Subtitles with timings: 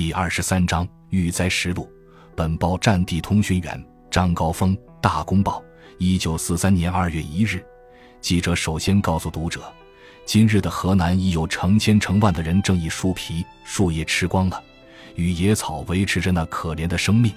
[0.00, 1.86] 第二十三章遇灾实录。
[2.34, 4.74] 本报战地通讯员张高峰。
[4.98, 5.62] 大公报，
[5.98, 7.62] 一九四三年二月一日。
[8.18, 9.60] 记者首先告诉读者，
[10.24, 14.64] 今日的河南已有成千成万的人正以树皮、树叶吃光了，
[15.16, 17.30] 与野草维持着那可怜的生命。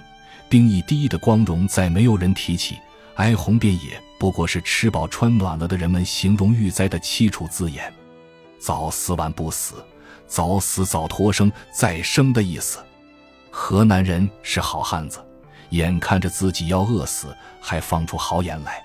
[0.48, 2.78] 兵役第一的光荣，再没有人提起。
[3.16, 7.92] 哀鸿遍野，不过是吃饱穿暖了的人们形容遇灾的凄楚字眼。
[8.58, 9.84] 早死晚不死。
[10.26, 12.78] 早死早脱生再生的意思。
[13.50, 15.24] 河南人是好汉子，
[15.70, 18.84] 眼看着自己要饿死，还放出豪言来。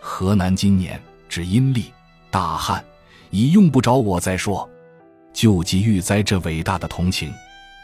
[0.00, 1.92] 河南今年只阴历，
[2.30, 2.84] 大旱，
[3.30, 4.68] 已用不着我再说。
[5.32, 7.32] 救济遇灾这伟大的同情，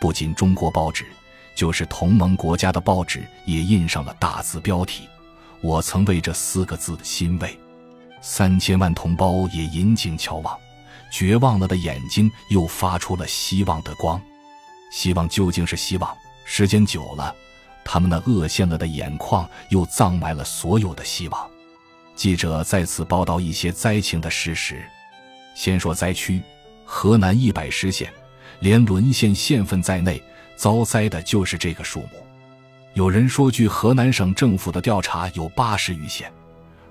[0.00, 1.04] 不仅中国报纸，
[1.54, 5.08] 就是同盟国家的报纸也印上了大字标题。
[5.60, 7.58] 我曾为这四个字欣慰。
[8.20, 10.58] 三千万同胞也引颈瞧望。
[11.14, 14.20] 绝望了的眼睛又发出了希望的光，
[14.90, 16.12] 希望究竟是希望。
[16.44, 17.32] 时间久了，
[17.84, 21.48] 他们那恶陷了的眼眶又葬埋了所有的希望。
[22.16, 24.84] 记者再次报道一些灾情的事实。
[25.54, 26.42] 先说灾区，
[26.84, 28.12] 河南一百十县，
[28.58, 30.20] 连沦陷县份在内，
[30.56, 32.26] 遭灾的就是这个数目。
[32.94, 36.28] 有人说，据河南省政府的调查，有八十余县。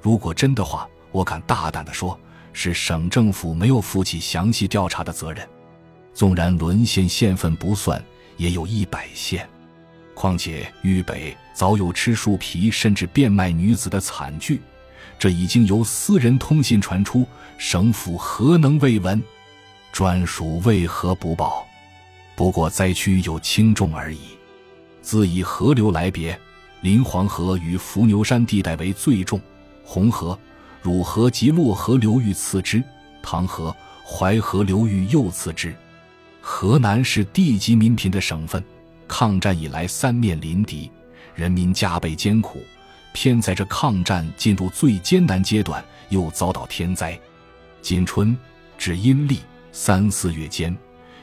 [0.02, 2.18] 如果真的话，我敢大胆地说。
[2.54, 5.46] 是省政府没有负起详细调查的责任，
[6.14, 8.02] 纵然沦陷县份不算，
[8.38, 9.48] 也有一百县。
[10.14, 14.62] 况且豫北早有吃树皮甚至变卖女子的惨剧，
[15.18, 17.26] 这已经由私人通信传出，
[17.58, 19.22] 省府何能未闻？
[19.92, 21.66] 专属为何不报？
[22.36, 24.20] 不过灾区有轻重而已。
[25.02, 26.40] 自以河流来别，
[26.82, 29.42] 临黄河与伏牛山地带为最重，
[29.84, 30.38] 红河。
[30.84, 32.84] 汝河及洛河流域次之，
[33.22, 33.74] 唐河、
[34.06, 35.74] 淮河流域又次之。
[36.42, 38.62] 河南是地级民贫的省份，
[39.08, 40.92] 抗战以来三面临敌，
[41.36, 42.62] 人民加倍艰苦。
[43.14, 47.18] 偏在这抗战进入最艰难阶段，又遭到天灾。
[47.82, 48.38] 今春
[48.78, 49.40] 至阴历
[49.72, 50.76] 三四月间，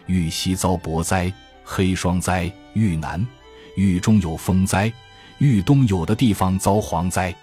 [0.07, 1.31] 豫西遭雹灾、
[1.63, 3.27] 黑霜灾；豫南、
[3.77, 4.91] 豫中有风灾，
[5.37, 7.35] 豫东有的地方遭蝗灾。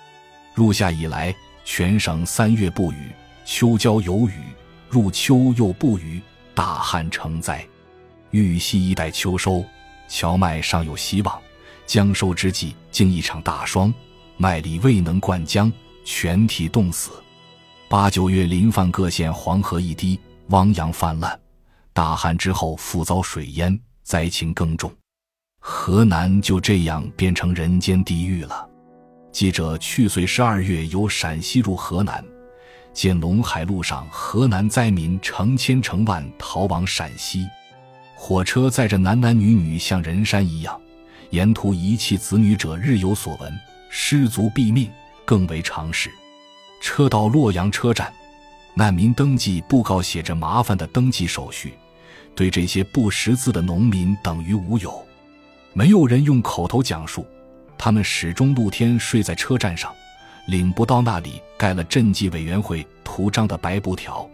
[0.56, 1.36] 入夏以来。
[1.70, 3.12] 全省三月不雨，
[3.44, 4.42] 秋交有雨，
[4.90, 6.22] 入秋又不雨，
[6.56, 7.64] 大旱成灾。
[8.32, 9.66] 豫西一带秋收，
[10.08, 11.42] 荞麦尚有希望，
[11.86, 13.94] 将收之际竟一场大霜，
[14.38, 15.70] 麦粒未能灌浆，
[16.06, 17.12] 全体冻死。
[17.90, 20.18] 八九月临泛各县黄河一堤，
[20.48, 21.38] 汪洋泛滥。
[21.92, 24.90] 大旱之后复遭水淹，灾情更重。
[25.60, 28.68] 河南就这样变成人间地狱了。
[29.38, 32.26] 记者去岁十二月由陕西入河南，
[32.92, 37.48] 见陇海路上河南灾民成千成万逃往陕西，
[38.16, 40.82] 火车载着男男女女像人山一样，
[41.30, 43.54] 沿途遗弃子女者日有所闻，
[43.92, 44.90] 失足毙命
[45.24, 46.10] 更为常事。
[46.82, 48.12] 车到洛阳车站，
[48.74, 51.76] 难民登记布告写着麻烦的登记手续，
[52.34, 55.06] 对这些不识字的农民等于无有，
[55.74, 57.24] 没有人用口头讲述。
[57.78, 59.94] 他们始终露天睡在车站上，
[60.48, 64.30] 领不到那里盖了赈济委员会图章的白布条，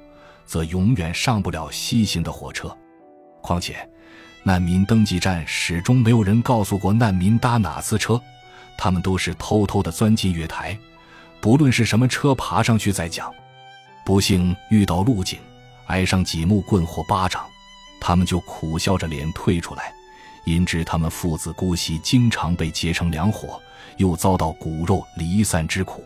[0.46, 2.76] 则永远上不了西行的火车。
[3.42, 3.88] 况且，
[4.44, 8.20] 难民登记站始终没有人告诉过难民搭哪次车，
[8.78, 10.78] 他们都是偷偷的钻进月台，
[11.42, 13.34] 不论是什么车，爬上去再讲。
[14.06, 15.40] 不幸遇到路警，
[15.88, 17.46] 挨上几木棍或巴掌，
[18.00, 19.94] 他们就苦笑着脸退出来。
[20.46, 23.62] 因知他们父子姑息经常被结成两伙，
[23.98, 26.04] 又遭到骨肉离散之苦。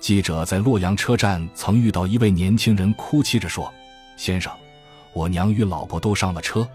[0.00, 3.72] 记者在洛阳车站曾遇到一位年轻人，哭泣着说
[4.16, 4.52] ：“先生，
[5.12, 6.66] 我娘与老婆都上了车，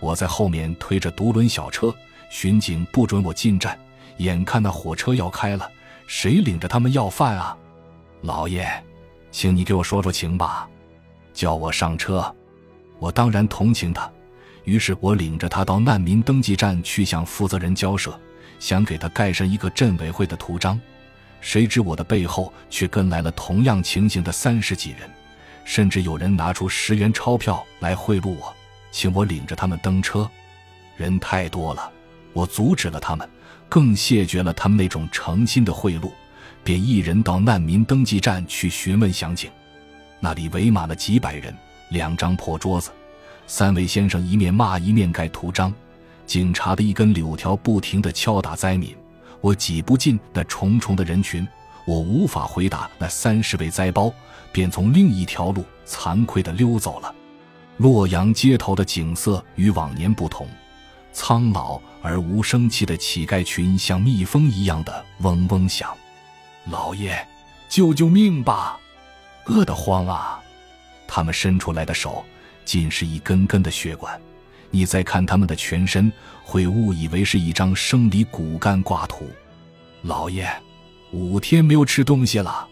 [0.00, 1.94] 我在后面推着独轮小车，
[2.30, 3.78] 巡警不准我进站。
[4.16, 5.70] 眼看那火车要开了，
[6.06, 7.56] 谁领着他们要饭啊？
[8.22, 8.68] 老爷，
[9.30, 10.68] 请你给我说说情吧，
[11.32, 12.34] 叫我上车。
[12.98, 14.10] 我当然同情他。”
[14.70, 18.16] 于是我领着他到难民登记站去向负责人交涉，
[18.60, 20.80] 想给他盖上一个镇委会的图章。
[21.40, 25.10] 谁知我的背后却跟来了同样情形的三十几人，
[25.64, 28.54] 甚至有人拿出十元钞票来贿赂我，
[28.92, 30.30] 请我领着他们登车。
[30.96, 31.90] 人太多了，
[32.32, 33.28] 我阻止了他们，
[33.68, 36.12] 更谢绝了他们那种诚心的贿赂，
[36.62, 39.50] 便一人到难民登记站去询问详情。
[40.20, 41.52] 那里围满了几百人，
[41.88, 42.92] 两张破桌子。
[43.52, 45.74] 三位先生一面骂一面盖图章，
[46.24, 48.94] 警察的一根柳条不停地敲打灾民。
[49.40, 51.44] 我挤不进那重重的人群，
[51.84, 54.14] 我无法回答那三十位灾包，
[54.52, 57.12] 便从另一条路惭愧地溜走了。
[57.78, 60.46] 洛阳街头的景色与往年不同，
[61.12, 65.92] 苍老而无生气的乞丐群像蜜蜂一样的嗡嗡响。
[66.66, 67.26] 老爷，
[67.68, 68.78] 救救命吧！
[69.46, 70.40] 饿得慌啊！
[71.08, 72.24] 他们伸出来的手
[72.70, 74.16] 尽是一根根的血管，
[74.70, 76.12] 你再看他们的全身，
[76.44, 79.28] 会误以为是一张生理骨干挂图。
[80.02, 80.48] 老爷，
[81.10, 82.68] 五天没有吃东西了，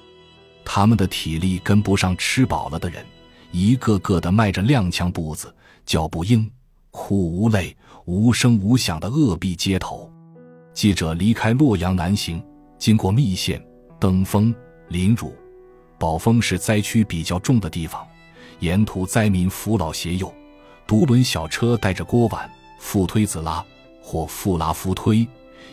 [0.65, 3.05] 他们的体力跟不上吃饱了的人，
[3.51, 5.53] 一个个的迈着踉跄步子，
[5.85, 6.49] 脚步硬，
[6.93, 10.09] 哭无泪，无声无响的饿毙街头。
[10.73, 12.41] 记者离开洛阳南行，
[12.79, 13.61] 经过密县。
[13.99, 14.55] 登封、
[14.91, 15.35] 临汝、
[15.99, 18.07] 宝丰是灾区比较重的地方，
[18.61, 20.33] 沿途灾民扶老携幼，
[20.87, 23.65] 独轮小车带着锅碗，副推子拉
[24.03, 25.27] 或副拉夫推，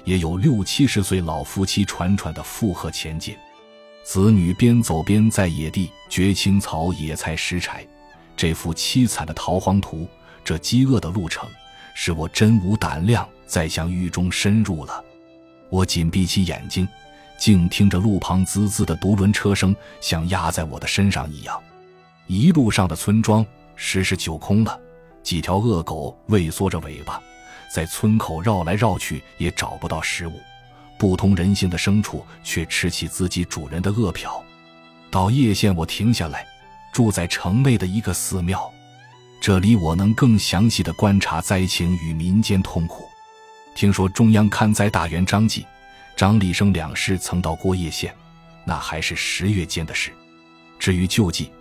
[0.04, 3.36] 也有六七十岁老夫妻喘喘的负荷前进，
[4.04, 7.86] 子女边走边在野地掘青草、野菜、拾柴，
[8.38, 10.08] 这幅凄惨的逃荒图，
[10.44, 11.50] 这饥饿的路程，
[11.94, 15.04] 使我真无胆量再向狱中深入了。
[15.70, 16.88] 我紧闭起眼睛。
[17.38, 21.62] 静听着路旁滋滋的独轮车声，像压在我的身上一样。
[22.28, 23.46] 一路上的村庄
[23.76, 24.80] 时时酒空了，
[25.22, 27.22] 几条恶狗畏缩着尾巴，
[27.74, 30.34] 在村口绕来绕去，也找不到食物。
[30.98, 34.44] 不通人性的牲畜却吃起自己主人的饿殍。
[35.12, 36.48] 到叶县，我停下来，
[36.94, 38.72] 住在城内的一个寺庙，
[39.42, 43.06] 这里我能更详细的观察灾情与民间痛苦。
[43.76, 45.66] 听说中央刊灾大员张继。
[46.16, 48.16] 张立生两师曾到过叶县，
[48.64, 50.14] 那还是十月间的事。
[50.80, 51.52] 至于救济，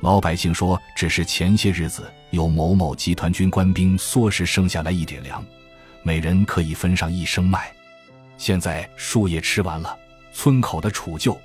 [0.00, 5.44] 老百姓说只是前些日子有某某集团军官兵唆使剩下来一点粮，
[6.02, 7.70] 每人可以分上一升麦。
[8.38, 9.94] 现在树叶吃完了，
[10.32, 11.36] 村口的储臼，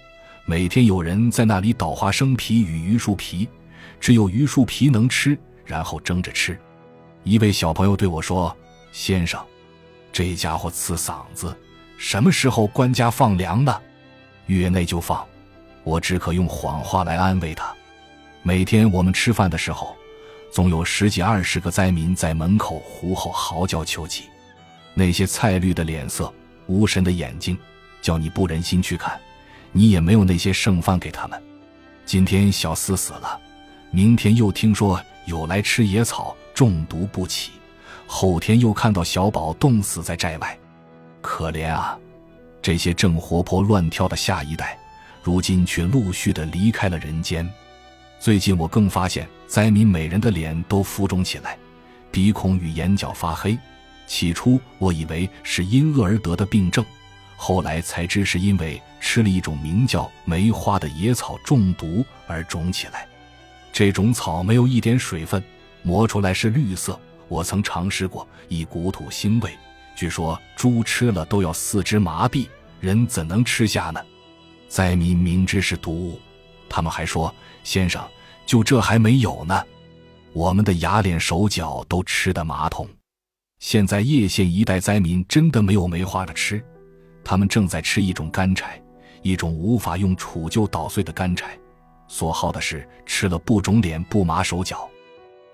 [0.46, 3.48] 每天有人在那里捣花生皮与榆树皮，
[4.00, 6.58] 只有榆树皮能吃，然后蒸着吃。
[7.24, 8.56] 一位小朋友对我说
[8.94, 9.44] ：“先生，
[10.14, 11.54] 这家伙刺嗓子。”
[11.98, 13.82] 什么时候官家放粮呢？
[14.48, 15.26] 月内就放，
[15.84, 17.74] 我只可用谎话来安慰他。
[18.48, 19.96] 每天我们吃饭的时候，
[20.52, 24.26] 总有十几二十个灾民在门口呼吼嚎叫求济，
[24.94, 26.32] 那些菜绿的脸色、
[26.68, 27.58] 无神的眼睛，
[28.04, 29.20] 叫你不忍心去看。
[29.72, 31.42] 你也没有那些剩饭给他们。
[32.06, 33.42] 今天小四死了，
[33.90, 37.54] 明天又听说有来吃野草中毒不起，
[38.06, 40.56] 后天又看到小宝冻死在寨外。
[41.20, 41.98] 可怜啊，
[42.62, 44.78] 这些正活泼乱跳的下一代，
[45.24, 47.52] 如今却陆续的离开了人间。
[48.26, 51.56] 最近我更发现，灾民每人的脸都浮肿起来，
[52.10, 53.56] 鼻孔与眼角发黑。
[54.08, 56.84] 起初我以为是因饿而得的病症，
[57.36, 63.08] 后来才知是因为吃了一种名叫梅花的野草中毒而肿起来。
[63.72, 65.44] 这种草没有一点水分，
[65.84, 67.00] 磨出来是绿色。
[67.28, 69.52] 我曾尝试过，一股土腥味。
[69.96, 72.48] 据说猪吃了都要四肢麻痹，
[72.80, 74.02] 人怎能吃下呢？
[74.68, 76.20] 灾民明知是毒物，
[76.68, 77.32] 他们还说
[77.64, 78.04] ：“先生，
[78.46, 79.64] 就这还没有呢。”
[80.34, 82.88] 我们的牙脸手脚都吃的麻痛。
[83.60, 86.64] 现在叶县一带灾民真的没有梅花的吃，
[87.24, 88.82] 他们正在吃一种干柴，
[89.22, 91.58] 一种无法用杵臼捣碎的干柴。
[92.08, 94.88] 所好的是吃了不肿脸不麻手脚。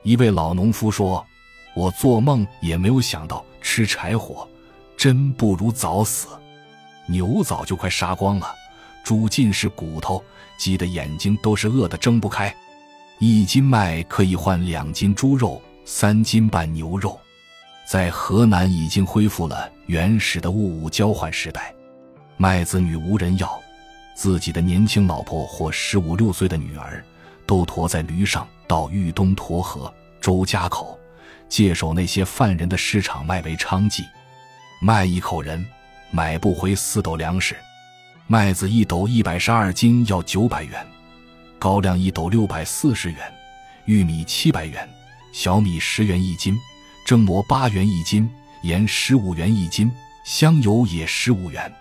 [0.04, 1.26] 一位老农夫说
[1.76, 4.50] ：“我做梦也没有想到。”吃柴火，
[4.98, 6.28] 真不如早死。
[7.06, 8.56] 牛早就快杀光了，
[9.04, 10.24] 猪尽是骨头，
[10.58, 12.54] 鸡的眼睛都是饿得睁不开。
[13.24, 17.20] 一斤麦可以换两斤猪肉，三斤半牛肉。
[17.88, 21.72] 在河南已经恢复了原始的物物交换时代，
[22.36, 23.48] 麦子女无人要，
[24.16, 27.06] 自己的年轻老婆或十五六岁的女儿，
[27.46, 30.98] 都驮在驴上到豫东沱河、周家口。
[31.48, 34.04] 借手那些犯人的市场卖为娼妓，
[34.82, 35.64] 卖一口人
[36.10, 37.56] 买不回四斗粮食，
[38.26, 40.84] 麦子一斗一百十二斤要九百元，
[41.62, 43.20] 高粱一斗六百四十元，
[43.86, 44.90] 玉米七百元，
[45.32, 46.58] 小米十元一斤，
[47.06, 48.28] 蒸馍八元一斤，
[48.64, 49.92] 盐十五元一斤，
[50.26, 51.72] 香油也十五元。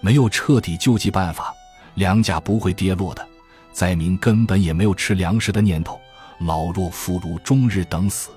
[0.00, 1.54] 没有彻底救济办法，
[1.94, 3.24] 粮价不会跌落的。
[3.70, 6.00] 灾民根本也没有吃粮食的念头，
[6.40, 8.30] 老弱妇孺终日等死。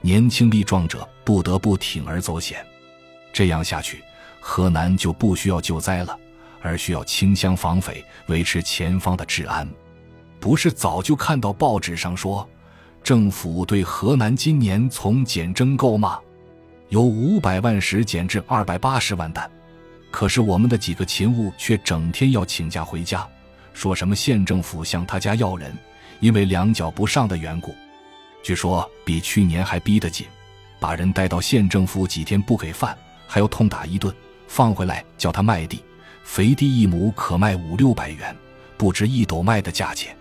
[0.00, 2.66] 年轻力壮者不得不铤而走险，
[3.32, 4.02] 这样下去，
[4.40, 6.18] 河南就不需要救灾了，
[6.60, 9.68] 而需要清乡防匪，维持前方的治安。
[10.42, 12.46] 不是早就看到报纸上说，
[13.00, 16.18] 政府对河南今年从减征购吗？
[16.88, 19.48] 由五百万石减至二百八十万担。
[20.10, 23.24] 可是我们的几个勤务却整天要请假回家，
[23.72, 25.72] 说什么县政府向他家要人，
[26.18, 27.72] 因为粮缴不上的缘故。
[28.42, 30.26] 据说比去年还逼得紧，
[30.80, 34.12] 把人带到县政府几天不给饭，还要痛打一顿，
[34.48, 35.84] 放回来叫他卖地，
[36.24, 38.36] 肥地一亩可卖五六百元，
[38.76, 40.16] 不值一斗卖的价钱。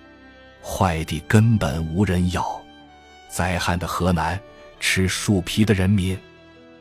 [0.63, 2.61] 坏地根本无人要。
[3.29, 4.39] 灾害的河南，
[4.79, 6.17] 吃树皮的人民，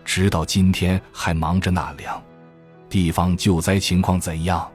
[0.04, 2.22] 直到今天还忙着纳粮。
[2.88, 4.70] 地方救灾情况怎样？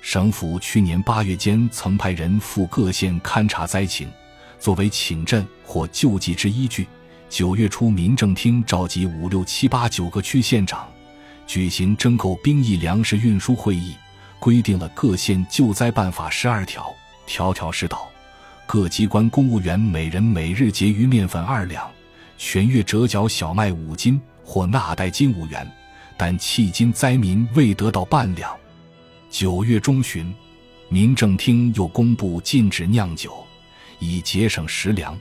[0.00, 4.10] 省府去年八月间曾派人赴各县勘察灾情，
[4.58, 6.86] 作为请镇或救济之依据。
[7.30, 10.86] 九月初，民政厅召集五六七八九个区县长，
[11.46, 13.94] 举行征购兵役粮食运输会议，
[14.38, 16.92] 规定了各县救灾办法十二条，
[17.24, 18.08] 条条是道。
[18.66, 21.88] 各机关公务员每人每日结余面粉二两，
[22.36, 25.70] 全月折缴小麦五斤或纳代金五元，
[26.16, 28.54] 但迄今灾民未得到半两。
[29.30, 30.32] 九月中旬，
[30.88, 33.44] 民政厅又公布禁止酿酒，
[33.98, 35.18] 以节省食粮。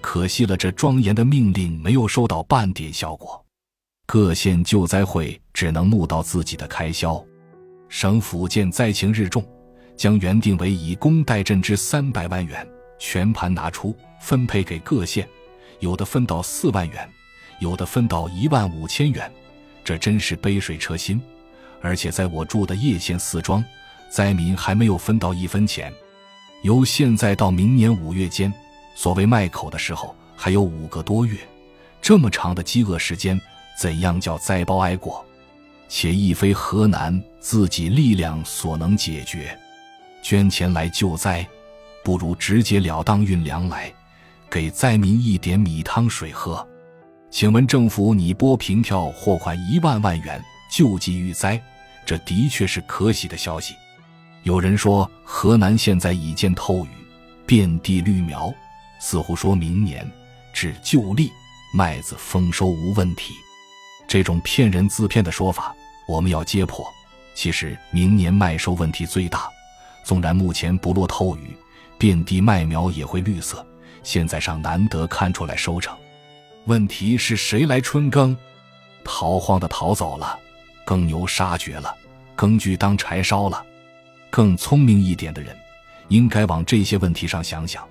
[0.00, 3.44] 可惜了，这庄严的命令没有收到半点效果。
[4.04, 7.24] 各县救灾会只能募到自己的开销。
[7.88, 9.44] 省府见灾情日重，
[9.96, 12.66] 将原定为以工代赈之三百万元。
[13.04, 15.28] 全盘拿出分配给各县，
[15.80, 17.10] 有的分到四万元，
[17.58, 19.28] 有的分到一万五千元，
[19.82, 21.20] 这真是杯水车薪。
[21.80, 23.62] 而且在我住的叶县四庄，
[24.08, 25.92] 灾民还没有分到一分钱。
[26.62, 28.54] 由现在到明年五月间，
[28.94, 31.36] 所谓卖口的时候，还有五个多月，
[32.00, 33.38] 这么长的饥饿时间，
[33.76, 35.26] 怎样叫灾包挨过？
[35.88, 39.58] 且亦非河南自己力量所能解决，
[40.22, 41.44] 捐钱来救灾。
[42.02, 43.92] 不如直截了当运粮来，
[44.50, 46.66] 给灾民一点米汤水喝。
[47.30, 51.60] 请问政府拟拨凭票货款一万万元救济遇灾，
[52.04, 53.74] 这的确是可喜的消息。
[54.42, 56.90] 有人说河南现在已见透雨，
[57.46, 58.52] 遍地绿苗，
[59.00, 60.06] 似乎说明年
[60.52, 61.30] 至旧历
[61.72, 63.32] 麦子丰收无问题。
[64.06, 65.74] 这种骗人自骗的说法，
[66.06, 66.84] 我们要揭破。
[67.34, 69.48] 其实明年麦收问题最大，
[70.04, 71.56] 纵然目前不落透雨。
[72.02, 73.64] 遍地麦苗也会绿色，
[74.02, 75.96] 现在上难得看出来收成。
[76.64, 78.36] 问题是谁来春耕？
[79.04, 80.36] 逃荒的逃走了，
[80.84, 81.94] 耕牛杀绝了，
[82.34, 83.64] 耕具当柴烧了。
[84.30, 85.56] 更聪明一点的人，
[86.08, 87.86] 应该往这些问题上想想：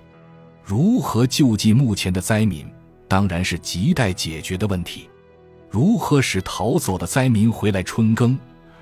[0.62, 2.70] 如何救济目前的灾民，
[3.08, 5.08] 当然是亟待解决的问题；
[5.70, 8.38] 如何使逃走的灾民回来春耕？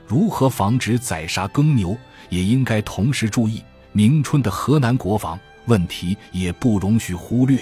[0.08, 1.96] 如何防止宰杀耕牛？
[2.30, 3.62] 也应该同时注意。
[3.92, 7.58] 明春的河南国防问题也不容许忽略。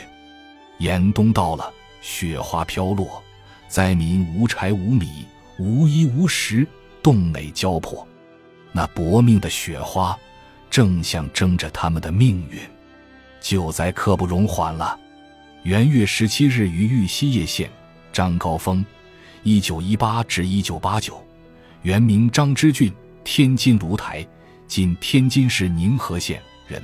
[0.79, 3.23] 严冬到了，雪花飘落，
[3.67, 5.25] 灾民无柴无米，
[5.59, 6.67] 无衣无食，
[7.03, 8.07] 冻馁焦迫。
[8.71, 10.17] 那薄命的雪花，
[10.71, 12.61] 正象征着他们的命运。
[13.41, 14.99] 救灾刻不容缓了。
[15.63, 17.71] 元月十七日于玉溪叶县，
[18.13, 18.85] 张高峰，
[19.43, 21.21] 一九一八至一九八九，
[21.83, 22.93] 原名张之俊，
[23.25, 24.27] 天津芦台。
[24.69, 26.83] 今天津市宁河县人，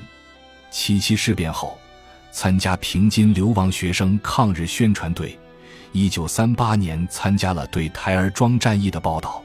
[0.70, 1.78] 七七事变后，
[2.32, 5.38] 参加平津流亡学生抗日宣传队。
[5.92, 9.44] 一九三八年参加了对台儿庄战役的报道，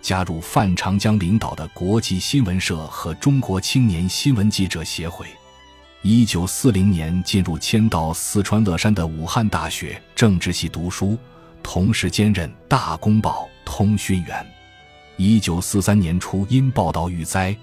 [0.00, 5.26] 加入范长江领导的国际新闻社和中国青年新闻记者协会。
[6.00, 11.18] 一九四零年进入迁到四川乐山的武汉大学政治系读书，
[11.62, 14.44] 同时兼任《大公报》通讯员。
[15.18, 17.54] 一九四三年初因报道遇灾。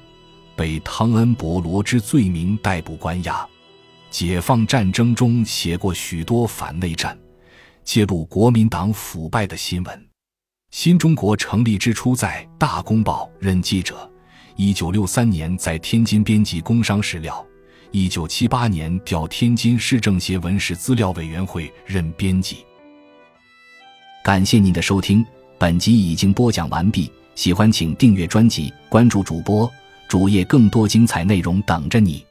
[0.62, 3.44] 被汤恩伯罗之罪名逮捕关押，
[4.12, 7.18] 解放战争中写过许多反内战、
[7.84, 10.08] 揭露国民党腐败的新闻。
[10.70, 14.08] 新中国成立之初，在《大公报》任记者。
[14.56, 17.44] 一九六三年在天津编辑工商史料。
[17.90, 22.58] 一九七八年调天津市政协文史资料委员会任编辑。
[24.24, 25.26] 感谢您的收听，
[25.58, 27.12] 本集已经播讲完毕。
[27.34, 29.68] 喜欢请订阅专辑，关注主播。
[30.12, 32.31] 主页更多精彩内容等着你。